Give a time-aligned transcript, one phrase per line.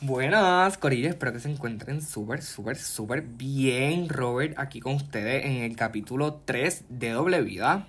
[0.00, 4.08] Buenas, Corillas, espero que se encuentren súper, súper, súper bien.
[4.08, 7.86] Robert aquí con ustedes en el capítulo 3 de Doble Vida.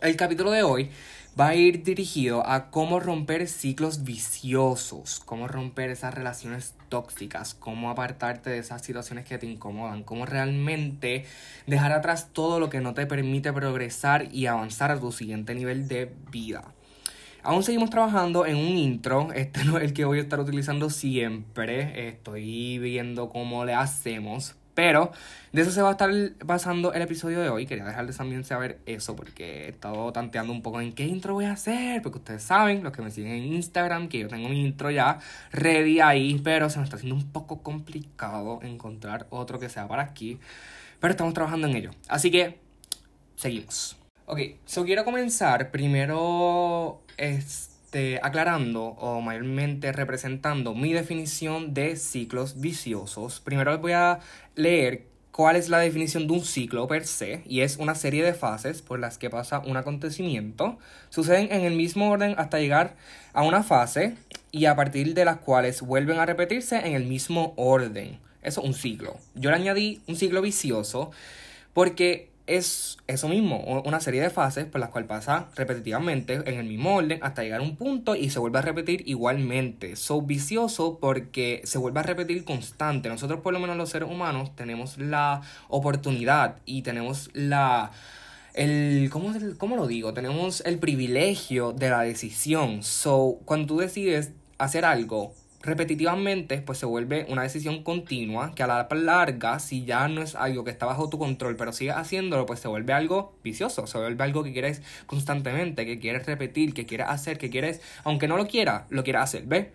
[0.00, 0.90] El capítulo de hoy
[1.38, 7.90] va a ir dirigido a cómo romper ciclos viciosos, cómo romper esas relaciones tóxicas, cómo
[7.90, 11.26] apartarte de esas situaciones que te incomodan, cómo realmente
[11.66, 15.86] dejar atrás todo lo que no te permite progresar y avanzar a tu siguiente nivel
[15.86, 16.74] de vida.
[17.48, 20.90] Aún seguimos trabajando en un intro, este no es el que voy a estar utilizando
[20.90, 25.12] siempre, estoy viendo cómo le hacemos, pero
[25.52, 26.10] de eso se va a estar
[26.44, 27.64] basando el episodio de hoy.
[27.64, 31.46] Quería dejarles también saber eso porque he estado tanteando un poco en qué intro voy
[31.46, 32.02] a hacer.
[32.02, 35.18] Porque ustedes saben, los que me siguen en Instagram, que yo tengo mi intro ya
[35.50, 36.38] ready ahí.
[36.44, 40.38] Pero se me está haciendo un poco complicado encontrar otro que sea para aquí.
[41.00, 41.90] Pero estamos trabajando en ello.
[42.08, 42.60] Así que,
[43.36, 43.97] seguimos.
[44.30, 53.40] Ok, so quiero comenzar primero este, aclarando o mayormente representando mi definición de ciclos viciosos.
[53.40, 54.20] Primero les voy a
[54.54, 58.34] leer cuál es la definición de un ciclo per se, y es una serie de
[58.34, 62.96] fases por las que pasa un acontecimiento, suceden en el mismo orden hasta llegar
[63.32, 64.14] a una fase
[64.52, 68.18] y a partir de las cuales vuelven a repetirse en el mismo orden.
[68.42, 69.16] Eso es un ciclo.
[69.34, 71.12] Yo le añadí un ciclo vicioso
[71.72, 76.66] porque es eso mismo, una serie de fases por las cuales pasa repetitivamente en el
[76.66, 79.96] mismo orden hasta llegar a un punto y se vuelve a repetir igualmente.
[79.96, 83.08] So vicioso porque se vuelve a repetir constante.
[83.08, 87.92] Nosotros por lo menos los seres humanos tenemos la oportunidad y tenemos la
[88.54, 90.14] el ¿cómo, ¿cómo lo digo?
[90.14, 92.82] Tenemos el privilegio de la decisión.
[92.82, 98.66] So, cuando tú decides hacer algo repetitivamente, pues se vuelve una decisión continua que a
[98.66, 102.46] la larga, si ya no es algo que está bajo tu control, pero sigues haciéndolo,
[102.46, 106.86] pues se vuelve algo vicioso, se vuelve algo que quieres constantemente, que quieres repetir, que
[106.86, 109.68] quieres hacer, que quieres, aunque no lo quieras, lo quieras hacer, ¿ves?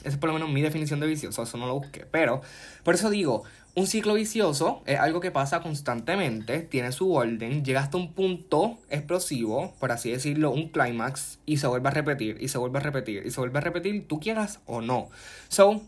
[0.00, 2.04] Esa es por lo menos mi definición de vicioso, eso no lo busqué.
[2.04, 2.42] Pero,
[2.82, 3.44] por eso digo,
[3.76, 8.78] un ciclo vicioso es algo que pasa constantemente, tiene su orden, llega hasta un punto
[8.88, 12.82] explosivo, por así decirlo, un clímax, y se vuelve a repetir, y se vuelve a
[12.82, 15.08] repetir, y se vuelve a repetir, tú quieras o no.
[15.48, 15.82] So,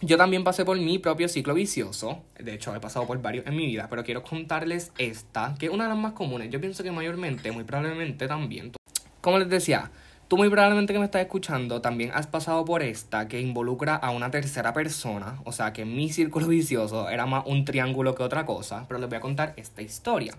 [0.00, 3.54] yo también pasé por mi propio ciclo vicioso, de hecho he pasado por varios en
[3.54, 6.50] mi vida, pero quiero contarles esta, que es una de las más comunes.
[6.50, 8.72] Yo pienso que mayormente, muy probablemente también.
[9.20, 9.90] Como les decía,
[10.30, 14.10] Tú muy probablemente que me estás escuchando también has pasado por esta que involucra a
[14.10, 18.46] una tercera persona, o sea que mi círculo vicioso era más un triángulo que otra
[18.46, 20.34] cosa, pero les voy a contar esta historia.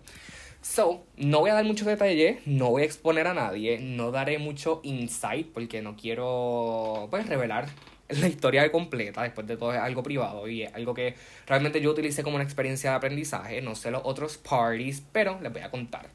[0.62, 4.40] So, no voy a dar muchos detalles, no voy a exponer a nadie, no daré
[4.40, 7.68] mucho insight porque no quiero pues revelar
[8.08, 11.16] la historia completa, después de todo es algo privado y es algo que
[11.48, 15.52] realmente yo utilicé como una experiencia de aprendizaje, no sé los otros parties, pero les
[15.52, 16.08] voy a contar.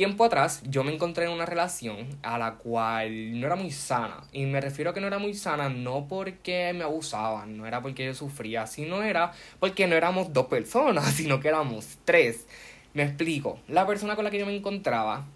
[0.00, 4.24] Tiempo atrás yo me encontré en una relación a la cual no era muy sana.
[4.32, 7.82] Y me refiero a que no era muy sana no porque me abusaban, no era
[7.82, 12.46] porque yo sufría, sino era porque no éramos dos personas, sino que éramos tres.
[12.94, 13.58] Me explico.
[13.68, 15.26] La persona con la que yo me encontraba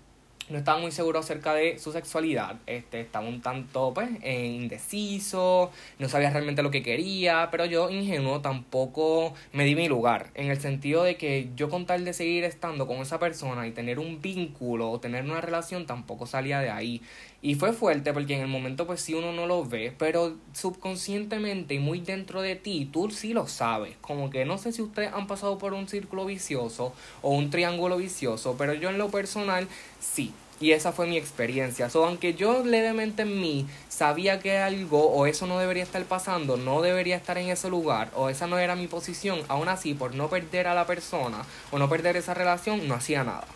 [0.49, 6.09] no estaba muy seguro acerca de su sexualidad, este, estaba un tanto pues indeciso, no
[6.09, 10.61] sabía realmente lo que quería, pero yo ingenuo tampoco me di mi lugar, en el
[10.61, 14.21] sentido de que yo con tal de seguir estando con esa persona y tener un
[14.21, 17.03] vínculo o tener una relación tampoco salía de ahí.
[17.43, 21.75] Y fue fuerte porque en el momento pues sí uno no lo ve, pero subconscientemente
[21.75, 23.97] y muy dentro de ti, tú sí lo sabes.
[24.01, 27.99] Como que no sé si ustedes han pasado por un círculo vicioso o un triángulo
[27.99, 29.69] vicioso, pero yo en lo personal
[30.13, 30.33] sí.
[30.61, 31.91] Y esa fue mi experiencia.
[31.91, 36.57] So, aunque yo levemente en mí sabía que algo o eso no debería estar pasando,
[36.57, 40.15] no debería estar en ese lugar o esa no era mi posición, aún así por
[40.15, 43.47] no perder a la persona o no perder esa relación, no hacía nada.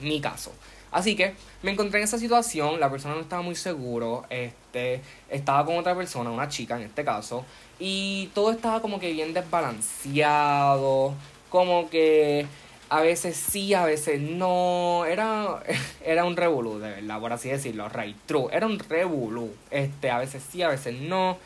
[0.00, 0.52] Mi caso.
[0.90, 5.66] Así que me encontré en esa situación, la persona no estaba muy seguro, este, estaba
[5.66, 7.44] con otra persona, una chica en este caso,
[7.80, 11.14] y todo estaba como que bien desbalanceado,
[11.50, 12.46] como que
[12.88, 15.62] a veces sí, a veces no, era,
[16.04, 20.18] era un revolú, de verdad, por así decirlo, right, true, era un revolú, este, a
[20.18, 21.38] veces sí, a veces no,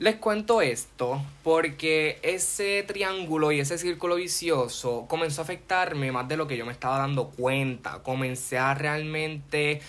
[0.00, 6.38] les cuento esto porque ese triángulo y ese círculo vicioso comenzó a afectarme más de
[6.38, 8.02] lo que yo me estaba dando cuenta.
[8.02, 9.82] Comencé a realmente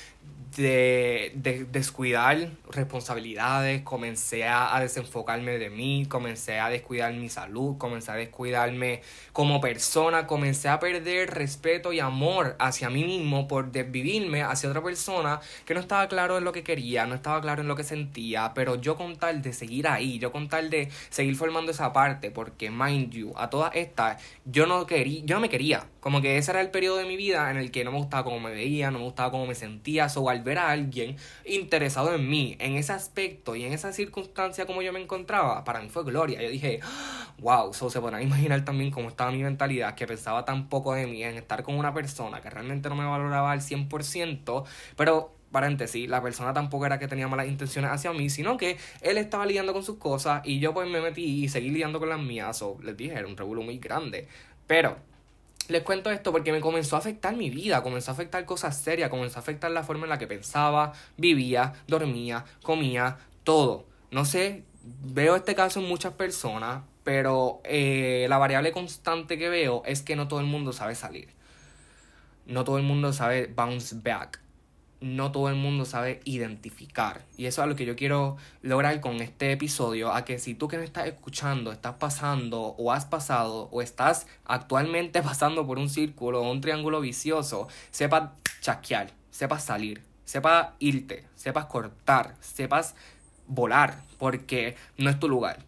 [0.55, 8.15] de, descuidar responsabilidades, comencé a, desenfocarme de mí, comencé a descuidar mi salud, comencé a
[8.15, 9.01] descuidarme
[9.33, 14.83] como persona, comencé a perder respeto y amor hacia mí mismo por desvivirme hacia otra
[14.83, 17.83] persona que no estaba claro en lo que quería, no estaba claro en lo que
[17.83, 21.93] sentía, pero yo con tal de seguir ahí, yo con tal de seguir formando esa
[21.93, 26.21] parte, porque mind you, a todas estas, yo no quería, yo no me quería, como
[26.21, 28.39] que ese era el periodo de mi vida en el que no me gustaba cómo
[28.39, 31.15] me veía, no me gustaba cómo me sentía, so ver a alguien
[31.45, 35.81] interesado en mí, en ese aspecto y en esa circunstancia como yo me encontraba, para
[35.81, 36.41] mí fue gloria.
[36.41, 36.79] Yo dije,
[37.39, 41.07] wow, so se podrán imaginar también cómo estaba mi mentalidad, que pensaba tan poco de
[41.07, 44.65] mí en estar con una persona que realmente no me valoraba al 100%,
[44.95, 49.17] pero paréntesis, la persona tampoco era que tenía malas intenciones hacia mí, sino que él
[49.17, 52.19] estaba lidiando con sus cosas y yo pues me metí y seguí lidiando con las
[52.19, 52.61] mías.
[52.61, 54.27] O les dije, era un revuelo muy grande.
[54.65, 54.97] Pero
[55.71, 59.09] les cuento esto porque me comenzó a afectar mi vida, comenzó a afectar cosas serias,
[59.09, 63.85] comenzó a afectar la forma en la que pensaba, vivía, dormía, comía, todo.
[64.11, 64.63] No sé,
[65.03, 70.15] veo este caso en muchas personas, pero eh, la variable constante que veo es que
[70.15, 71.29] no todo el mundo sabe salir.
[72.45, 74.39] No todo el mundo sabe bounce back
[75.01, 77.25] no todo el mundo sabe identificar.
[77.35, 80.67] Y eso es lo que yo quiero lograr con este episodio, a que si tú
[80.67, 85.89] que me estás escuchando estás pasando o has pasado o estás actualmente pasando por un
[85.89, 88.29] círculo o un triángulo vicioso, sepas
[88.61, 92.95] chasquear, sepas salir, sepas irte, sepas cortar, sepas
[93.47, 95.59] volar, porque no es tu lugar.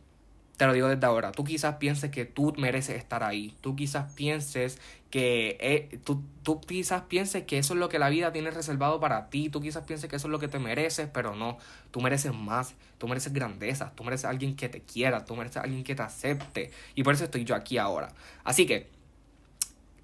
[0.57, 1.31] Te lo digo desde ahora.
[1.31, 3.55] Tú quizás pienses que tú mereces estar ahí.
[3.61, 4.79] Tú quizás pienses
[5.13, 8.99] que eh, tú, tú quizás pienses que eso es lo que la vida tiene reservado
[8.99, 9.47] para ti.
[9.47, 11.59] Tú quizás pienses que eso es lo que te mereces, pero no.
[11.91, 12.73] Tú mereces más.
[12.97, 13.91] Tú mereces grandeza.
[13.93, 15.23] Tú mereces alguien que te quiera.
[15.23, 16.71] Tú mereces alguien que te acepte.
[16.95, 18.11] Y por eso estoy yo aquí ahora.
[18.43, 18.89] Así que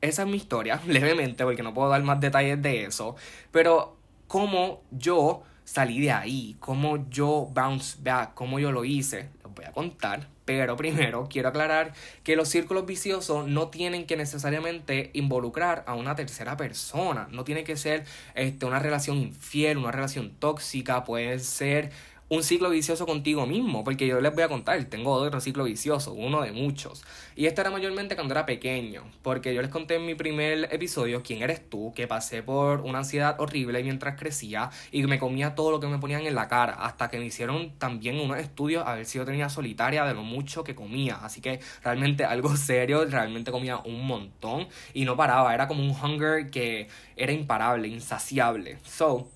[0.02, 3.16] esa es mi historia, levemente, porque no puedo dar más detalles de eso.
[3.52, 3.98] Pero
[4.28, 9.30] como yo salí de ahí, cómo yo bounce back, cómo yo lo hice,
[9.60, 10.28] voy a contar.
[10.46, 16.16] Pero primero quiero aclarar que los círculos viciosos no tienen que necesariamente involucrar a una
[16.16, 17.28] tercera persona.
[17.32, 21.92] No tiene que ser este, una relación infiel, una relación tóxica, puede ser
[22.30, 26.14] un ciclo vicioso contigo mismo, porque yo les voy a contar, tengo otro ciclo vicioso,
[26.14, 27.04] uno de muchos.
[27.36, 31.24] Y esto era mayormente cuando era pequeño, porque yo les conté en mi primer episodio
[31.24, 35.72] quién eres tú, que pasé por una ansiedad horrible mientras crecía y me comía todo
[35.72, 38.94] lo que me ponían en la cara, hasta que me hicieron también unos estudios a
[38.94, 41.16] ver si yo tenía solitaria de lo mucho que comía.
[41.16, 45.90] Así que realmente algo serio, realmente comía un montón y no paraba, era como un
[45.92, 48.78] hunger que era imparable, insaciable.
[48.84, 49.30] So,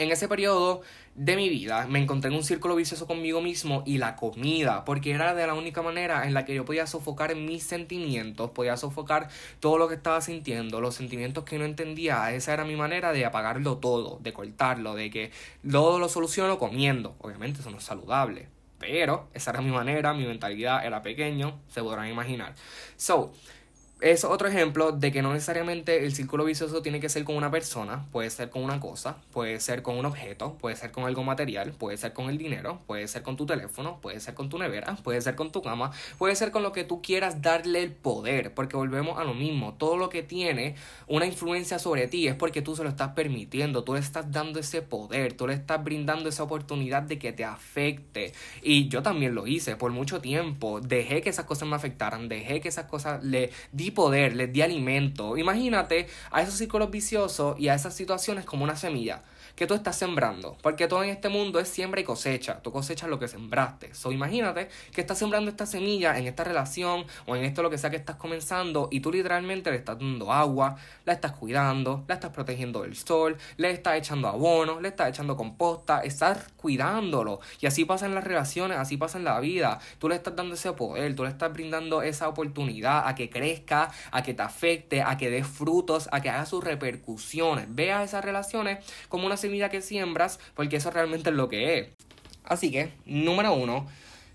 [0.00, 0.80] en ese periodo
[1.14, 5.10] de mi vida me encontré en un círculo vicioso conmigo mismo y la comida, porque
[5.10, 9.28] era de la única manera en la que yo podía sofocar mis sentimientos, podía sofocar
[9.60, 13.26] todo lo que estaba sintiendo, los sentimientos que no entendía, esa era mi manera de
[13.26, 15.32] apagarlo todo, de cortarlo, de que
[15.70, 18.48] todo lo soluciono comiendo, obviamente eso no es saludable,
[18.78, 22.54] pero esa era mi manera, mi mentalidad era pequeño, se podrán imaginar.
[22.96, 23.34] So,
[24.00, 27.50] es otro ejemplo de que no necesariamente el círculo vicioso tiene que ser con una
[27.50, 31.22] persona, puede ser con una cosa, puede ser con un objeto, puede ser con algo
[31.22, 34.58] material, puede ser con el dinero, puede ser con tu teléfono, puede ser con tu
[34.58, 37.92] nevera, puede ser con tu cama, puede ser con lo que tú quieras darle el
[37.92, 40.76] poder, porque volvemos a lo mismo, todo lo que tiene
[41.06, 44.60] una influencia sobre ti es porque tú se lo estás permitiendo, tú le estás dando
[44.60, 48.32] ese poder, tú le estás brindando esa oportunidad de que te afecte.
[48.62, 52.60] Y yo también lo hice por mucho tiempo, dejé que esas cosas me afectaran, dejé
[52.60, 55.36] que esas cosas le di poder, les di alimento.
[55.36, 59.22] Imagínate a esos círculos viciosos y a esas situaciones como una semilla
[59.60, 60.56] que tú estás sembrando.
[60.62, 62.60] Porque todo en este mundo es siembra y cosecha.
[62.62, 63.94] Tú cosechas lo que sembraste.
[63.94, 67.78] So, imagínate que estás sembrando esta semilla en esta relación o en esto lo que
[67.78, 72.14] sea que estás comenzando y tú literalmente le estás dando agua, la estás cuidando, la
[72.14, 77.40] estás protegiendo del sol, le estás echando abono, le estás echando composta, estás cuidándolo.
[77.60, 79.78] Y así pasa en las relaciones, así pasa en la vida.
[79.98, 83.79] Tú le estás dando ese poder, tú le estás brindando esa oportunidad a que crezca,
[84.10, 87.66] a que te afecte, a que dé frutos, a que haga sus repercusiones.
[87.68, 91.88] Vea esas relaciones como una semilla que siembras, porque eso realmente es lo que es.
[92.44, 93.86] Así que, número uno,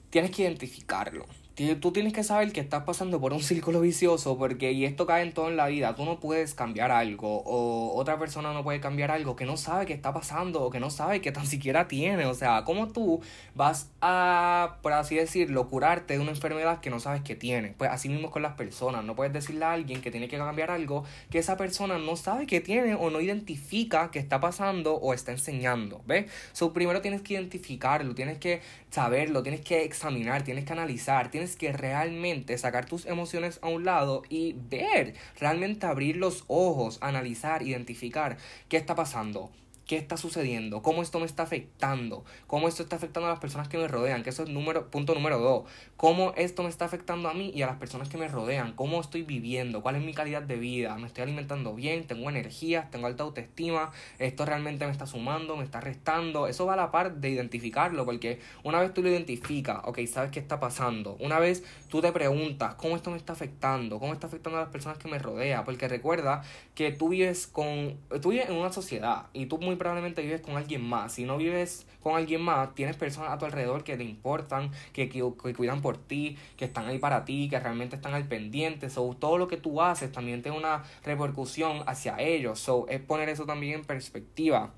[0.09, 4.73] tienes que identificarlo tú tienes que saber que estás pasando por un círculo vicioso porque
[4.73, 5.95] y esto cae en todo en la vida.
[5.95, 9.85] Tú no puedes cambiar algo o otra persona no puede cambiar algo que no sabe
[9.85, 12.25] que está pasando o que no sabe que tan siquiera tiene.
[12.25, 13.21] O sea, ¿cómo tú
[13.53, 17.73] vas a, por así decirlo, curarte de una enfermedad que no sabes que tiene?
[17.77, 19.05] Pues así mismo con las personas.
[19.05, 22.47] No puedes decirle a alguien que tiene que cambiar algo que esa persona no sabe
[22.47, 26.01] que tiene o no identifica que está pasando o está enseñando.
[26.05, 26.29] ¿Ves?
[26.51, 28.61] So, primero tienes que identificarlo, tienes que
[28.95, 33.83] saberlo, tienes que examinar, tienes que analizar, tienes que realmente sacar tus emociones a un
[33.83, 38.37] lado y ver, realmente abrir los ojos, analizar, identificar
[38.69, 39.51] qué está pasando,
[39.85, 43.67] qué está sucediendo, cómo esto me está afectando, cómo esto está afectando a las personas
[43.67, 45.63] que me rodean, que eso es número, punto número dos,
[45.95, 48.99] cómo esto me está afectando a mí y a las personas que me rodean, cómo
[48.99, 53.07] estoy viviendo, cuál es mi calidad de vida, me estoy alimentando bien, tengo energía, tengo
[53.07, 57.15] alta autoestima, esto realmente me está sumando, me está restando, eso va a la par
[57.17, 61.63] de identificarlo, porque una vez tú lo identificas, ok, sabes qué está pasando, una vez
[61.89, 65.07] tú te preguntas cómo esto me está afectando, cómo está afectando a las personas que
[65.07, 66.41] me rodean, porque recuerda
[66.73, 70.57] que tú vives con, tú vives en una sociedad y tú muy probablemente vives con
[70.57, 71.13] alguien más.
[71.13, 75.09] Si no vives con alguien más, tienes personas a tu alrededor que te importan, que,
[75.09, 78.89] cuidan por ti, que están ahí para ti, que realmente están al pendiente.
[78.89, 82.59] So, todo lo que tú haces también tiene una repercusión hacia ellos.
[82.59, 84.71] So, es poner eso también en perspectiva.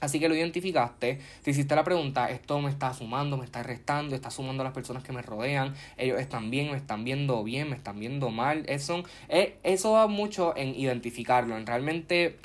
[0.00, 4.14] Así que lo identificaste, te hiciste la pregunta, esto me está sumando, me está restando,
[4.14, 7.70] está sumando a las personas que me rodean, ellos están bien, me están viendo bien,
[7.70, 8.64] me están viendo mal.
[8.68, 12.38] Eso, eh, eso va mucho en identificarlo, en realmente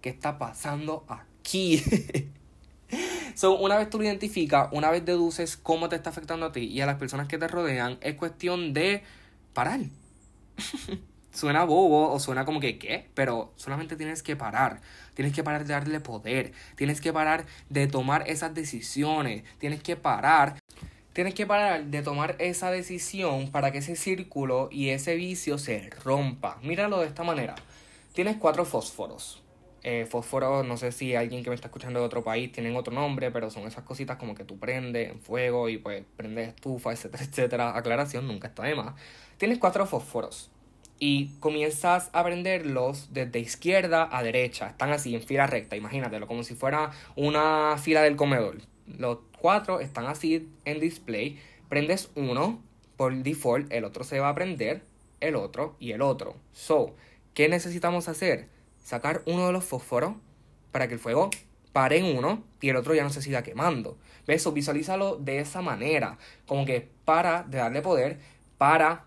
[0.00, 1.04] qué está pasando
[1.44, 1.82] aquí.
[3.34, 6.60] so, una vez tú lo identificas, una vez deduces cómo te está afectando a ti
[6.60, 9.02] y a las personas que te rodean, es cuestión de
[9.52, 9.80] parar.
[11.34, 13.08] suena bobo o suena como que, ¿qué?
[13.14, 14.80] Pero solamente tienes que parar.
[15.14, 16.52] Tienes que parar de darle poder.
[16.76, 19.44] Tienes que parar de tomar esas decisiones.
[19.58, 20.62] Tienes que parar.
[21.12, 25.90] Tienes que parar de tomar esa decisión para que ese círculo y ese vicio se
[26.04, 26.58] rompa.
[26.62, 27.54] Míralo de esta manera.
[28.14, 29.43] Tienes cuatro fósforos.
[29.86, 32.94] Eh, fósforos, no sé si alguien que me está escuchando de otro país tienen otro
[32.94, 36.92] nombre, pero son esas cositas como que tú prendes en fuego y pues prendes estufa,
[36.92, 37.76] etcétera, etcétera.
[37.76, 38.94] Aclaración, nunca está de más.
[39.36, 40.50] Tienes cuatro fósforos
[40.98, 44.68] y comienzas a prenderlos desde izquierda a derecha.
[44.68, 48.62] Están así en fila recta, imagínatelo, como si fuera una fila del comedor.
[48.86, 51.38] Los cuatro están así en display.
[51.68, 52.62] Prendes uno
[52.96, 54.82] por default, el otro se va a prender,
[55.20, 56.36] el otro y el otro.
[56.52, 56.94] So,
[57.34, 58.53] ¿qué necesitamos hacer?
[58.84, 60.14] Sacar uno de los fósforos
[60.70, 61.30] para que el fuego
[61.72, 63.98] pare en uno y el otro ya no se siga quemando.
[64.26, 64.46] ¿Ves?
[64.54, 68.20] visualízalo de esa manera, como que para de darle poder,
[68.56, 69.04] para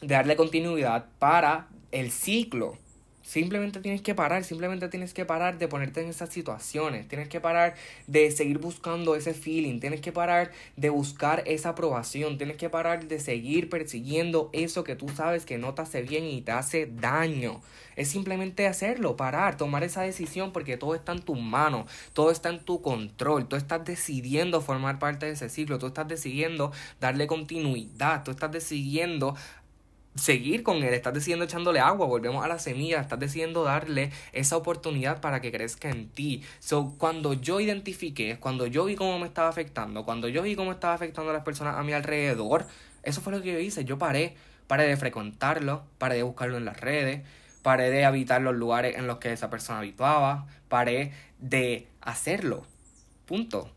[0.00, 2.76] de darle continuidad para el ciclo.
[3.28, 7.42] Simplemente tienes que parar, simplemente tienes que parar de ponerte en esas situaciones, tienes que
[7.42, 7.74] parar
[8.06, 13.06] de seguir buscando ese feeling, tienes que parar de buscar esa aprobación, tienes que parar
[13.06, 16.86] de seguir persiguiendo eso que tú sabes que no te hace bien y te hace
[16.86, 17.60] daño.
[17.96, 22.48] Es simplemente hacerlo, parar, tomar esa decisión porque todo está en tus manos, todo está
[22.48, 27.26] en tu control, tú estás decidiendo formar parte de ese ciclo, tú estás decidiendo darle
[27.26, 29.34] continuidad, tú estás decidiendo
[30.18, 34.56] seguir con él, estás decidiendo echándole agua, volvemos a la semilla, estás decidiendo darle esa
[34.56, 36.42] oportunidad para que crezca en ti.
[36.58, 40.72] So, cuando yo identifiqué, cuando yo vi cómo me estaba afectando, cuando yo vi cómo
[40.72, 42.66] estaba afectando a las personas a mi alrededor,
[43.02, 46.64] eso fue lo que yo hice, yo paré, paré de frecuentarlo, paré de buscarlo en
[46.64, 47.22] las redes,
[47.62, 52.64] paré de habitar los lugares en los que esa persona habituaba, paré de hacerlo.
[53.26, 53.70] Punto.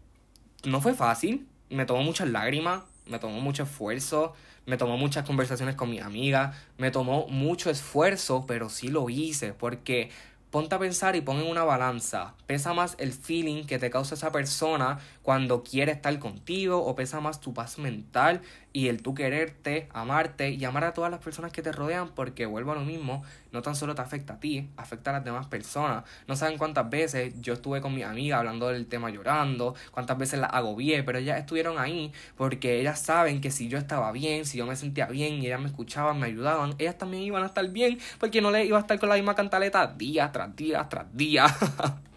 [0.64, 4.34] No fue fácil, me tomó muchas lágrimas, me tomó mucho esfuerzo,
[4.66, 9.54] me tomó muchas conversaciones con mi amiga, me tomó mucho esfuerzo, pero sí lo hice
[9.54, 10.10] porque
[10.52, 12.36] ponte a pensar y pon en una balanza.
[12.46, 16.86] ¿Pesa más el feeling que te causa esa persona cuando quiere estar contigo?
[16.86, 18.42] ¿O pesa más tu paz mental
[18.74, 22.10] y el tú quererte, amarte y amar a todas las personas que te rodean?
[22.10, 25.26] Porque vuelvo a lo mismo, no tan solo te afecta a ti, afecta a las
[25.26, 26.04] demás personas.
[26.28, 30.40] No saben cuántas veces yo estuve con mi amiga hablando del tema llorando, cuántas veces
[30.40, 34.58] la agobié, pero ellas estuvieron ahí porque ellas saben que si yo estaba bien, si
[34.58, 37.68] yo me sentía bien y ellas me escuchaban, me ayudaban, ellas también iban a estar
[37.70, 41.06] bien porque no les iba a estar con la misma cantaleta día tras día tras
[41.16, 41.46] día.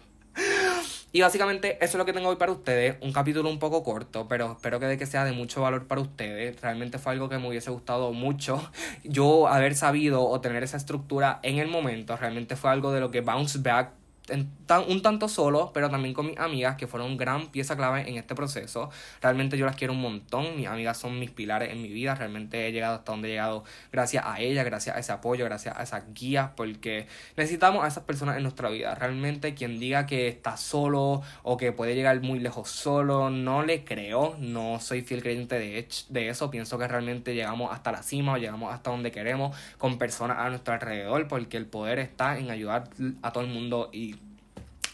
[1.15, 2.97] Y básicamente eso es lo que tengo hoy para ustedes.
[2.99, 6.01] Un capítulo un poco corto, pero espero que, de que sea de mucho valor para
[6.01, 6.59] ustedes.
[6.59, 8.69] Realmente fue algo que me hubiese gustado mucho.
[9.05, 12.17] Yo haber sabido o tener esa estructura en el momento.
[12.17, 13.91] Realmente fue algo de lo que Bounce Back
[14.29, 18.33] un tanto solo, pero también con mis amigas que fueron gran pieza clave en este
[18.33, 18.89] proceso.
[19.21, 22.67] Realmente yo las quiero un montón, mis amigas son mis pilares en mi vida, realmente
[22.67, 25.83] he llegado hasta donde he llegado gracias a ellas, gracias a ese apoyo, gracias a
[25.83, 28.95] esas guías, porque necesitamos a esas personas en nuestra vida.
[28.95, 33.83] Realmente quien diga que está solo o que puede llegar muy lejos solo, no le
[33.83, 38.33] creo, no soy fiel creyente de, de eso, pienso que realmente llegamos hasta la cima
[38.33, 42.49] o llegamos hasta donde queremos con personas a nuestro alrededor, porque el poder está en
[42.49, 42.89] ayudar
[43.21, 44.14] a todo el mundo y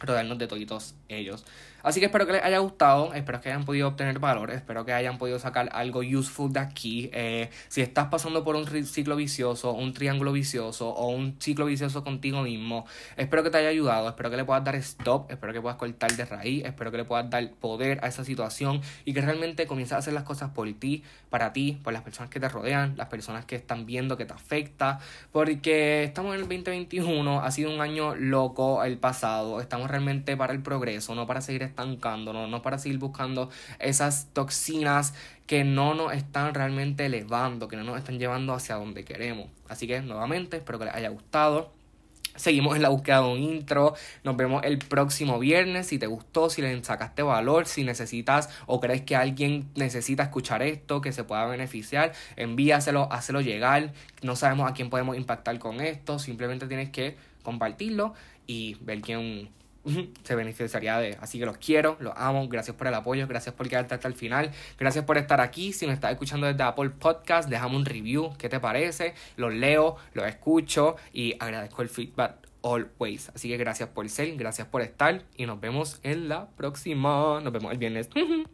[0.02, 1.46] rodearnos de todos ellos.
[1.84, 4.94] Así que espero que les haya gustado, espero que hayan podido obtener valor, espero que
[4.94, 7.10] hayan podido sacar algo useful de aquí.
[7.14, 12.04] Eh, si estás pasando por un ciclo vicioso, un triángulo vicioso o un ciclo vicioso
[12.04, 12.86] contigo mismo,
[13.18, 16.16] espero que te haya ayudado, espero que le puedas dar stop, espero que puedas cortar
[16.16, 19.94] de raíz, espero que le puedas dar poder a esa situación y que realmente comiences
[19.94, 23.08] a hacer las cosas por ti, para ti, por las personas que te rodean, las
[23.08, 25.00] personas que están viendo que te afecta,
[25.32, 30.54] porque estamos en el 2021, ha sido un año loco el pasado, estamos realmente para
[30.54, 33.50] el progreso, no para seguir estancándonos, no para seguir buscando
[33.80, 35.14] esas toxinas
[35.48, 39.50] que no nos están realmente elevando, que no nos están llevando hacia donde queremos.
[39.68, 41.72] Así que nuevamente espero que les haya gustado.
[42.36, 43.94] Seguimos en la búsqueda de un intro.
[44.24, 45.88] Nos vemos el próximo viernes.
[45.88, 50.64] Si te gustó, si le sacaste valor, si necesitas o crees que alguien necesita escuchar
[50.64, 53.92] esto, que se pueda beneficiar, envíaselo, hazlo llegar.
[54.22, 56.20] No sabemos a quién podemos impactar con esto.
[56.20, 58.14] Simplemente tienes que compartirlo
[58.48, 59.50] y ver quién
[60.24, 61.18] se beneficiaría de.
[61.22, 62.48] Así que los quiero, los amo.
[62.48, 64.52] Gracias por el apoyo, gracias por quedarte hasta el final.
[64.78, 65.74] Gracias por estar aquí.
[65.74, 68.34] Si me estás escuchando desde Apple Podcast, déjame un review.
[68.38, 69.14] ¿Qué te parece?
[69.38, 73.30] Los leo, los escucho y agradezco el feedback always.
[73.30, 77.40] Así que gracias por ser, gracias por estar y nos vemos en la próxima.
[77.42, 78.10] Nos vemos el viernes.